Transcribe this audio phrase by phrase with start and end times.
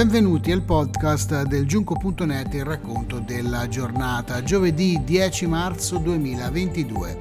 [0.00, 7.18] Benvenuti al podcast del Giunco.net, il racconto della giornata, giovedì 10 marzo 2022.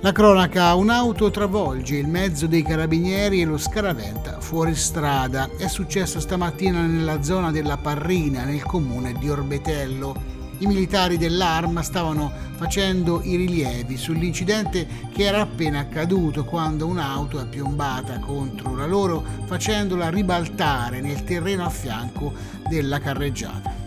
[0.00, 5.48] La cronaca, un'auto travolge il mezzo dei carabinieri e lo scaraventa fuori strada.
[5.56, 10.39] È successo stamattina nella zona della Parrina, nel comune di Orbetello.
[10.60, 17.46] I militari dell'Arma stavano facendo i rilievi sull'incidente che era appena accaduto quando un'auto è
[17.46, 22.34] piombata contro la loro facendola ribaltare nel terreno a fianco
[22.68, 23.79] della carreggiata.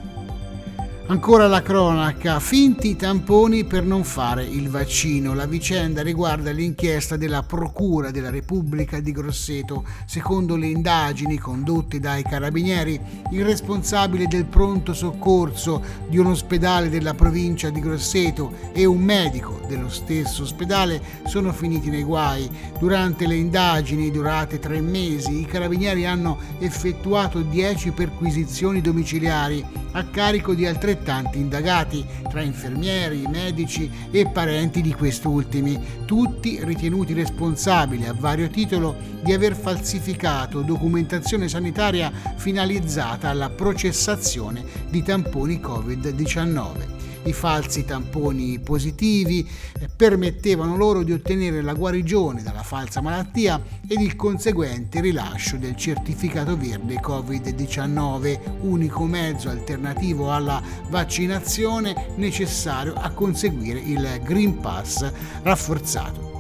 [1.06, 5.34] Ancora la cronaca, finti tamponi per non fare il vaccino.
[5.34, 9.84] La vicenda riguarda l'inchiesta della Procura della Repubblica di Grosseto.
[10.06, 12.98] Secondo le indagini condotte dai carabinieri,
[13.32, 19.60] il responsabile del pronto soccorso di un ospedale della provincia di Grosseto e un medico
[19.68, 22.50] dello stesso ospedale sono finiti nei guai.
[22.80, 30.54] Durante le indagini durate tre mesi, i carabinieri hanno effettuato 10 perquisizioni domiciliari a carico
[30.54, 38.48] di altrettanti indagati, tra infermieri, medici e parenti di quest'ultimi, tutti ritenuti responsabili a vario
[38.50, 47.03] titolo di aver falsificato documentazione sanitaria finalizzata alla processazione di tamponi Covid-19.
[47.26, 49.48] I falsi tamponi positivi
[49.80, 55.76] eh, permettevano loro di ottenere la guarigione dalla falsa malattia ed il conseguente rilascio del
[55.76, 65.10] certificato verde Covid-19, unico mezzo alternativo alla vaccinazione necessario a conseguire il Green Pass
[65.44, 66.33] rafforzato.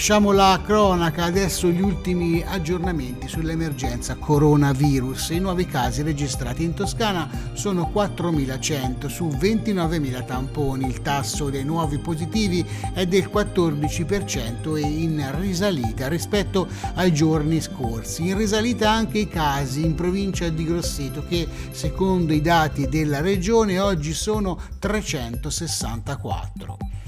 [0.00, 5.28] Lasciamo la cronaca, adesso gli ultimi aggiornamenti sull'emergenza coronavirus.
[5.28, 10.86] I nuovi casi registrati in Toscana sono 4.100 su 29.000 tamponi.
[10.86, 18.28] Il tasso dei nuovi positivi è del 14% e in risalita rispetto ai giorni scorsi.
[18.28, 23.78] In risalita anche i casi in provincia di Grosseto che secondo i dati della regione
[23.78, 26.99] oggi sono 364.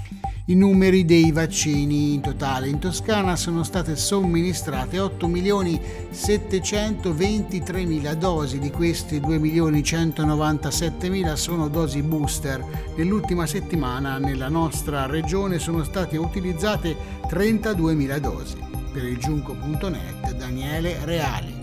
[0.45, 8.13] I numeri dei vaccini in totale in Toscana sono state somministrate 8 milioni 723 mila
[8.13, 12.61] dosi, di queste 2 milioni 197 mila sono dosi booster.
[12.97, 16.93] Nell'ultima settimana nella nostra regione sono state utilizzate
[17.29, 18.57] 32 mila dosi.
[18.91, 21.62] Per il giunco.net Daniele Reali.